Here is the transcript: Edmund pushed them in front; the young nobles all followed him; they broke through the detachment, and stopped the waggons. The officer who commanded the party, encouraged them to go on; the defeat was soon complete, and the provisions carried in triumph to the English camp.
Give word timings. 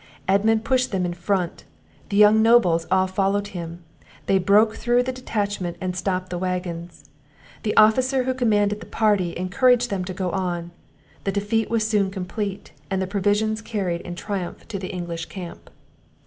Edmund 0.27 0.65
pushed 0.65 0.91
them 0.91 1.05
in 1.05 1.13
front; 1.13 1.63
the 2.09 2.17
young 2.17 2.41
nobles 2.41 2.87
all 2.89 3.05
followed 3.05 3.49
him; 3.49 3.83
they 4.25 4.39
broke 4.39 4.75
through 4.75 5.03
the 5.03 5.11
detachment, 5.11 5.77
and 5.79 5.95
stopped 5.95 6.31
the 6.31 6.39
waggons. 6.39 7.05
The 7.61 7.77
officer 7.77 8.23
who 8.23 8.33
commanded 8.33 8.79
the 8.79 8.87
party, 8.87 9.37
encouraged 9.37 9.91
them 9.91 10.03
to 10.05 10.13
go 10.15 10.31
on; 10.31 10.71
the 11.23 11.31
defeat 11.31 11.69
was 11.69 11.87
soon 11.87 12.09
complete, 12.09 12.71
and 12.89 12.99
the 12.99 13.05
provisions 13.05 13.61
carried 13.61 14.01
in 14.01 14.15
triumph 14.15 14.67
to 14.69 14.79
the 14.79 14.87
English 14.89 15.27
camp. 15.27 15.69